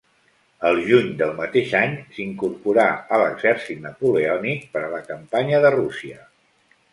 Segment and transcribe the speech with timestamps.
[0.67, 2.85] El juny del mateix any, s'incorporà
[3.17, 6.19] a l'exèrcit napoleònic per a la campanya de Rússia.